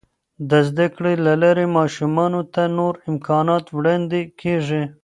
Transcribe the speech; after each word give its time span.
د 0.49 0.51
زده 0.67 0.87
کړې 0.95 1.13
له 1.25 1.33
لارې، 1.43 1.65
ماشومانو 1.77 2.41
ته 2.53 2.63
نور 2.77 2.93
امکانات 3.09 3.65
وړاندې 3.77 4.19
کیږي. 4.41 4.83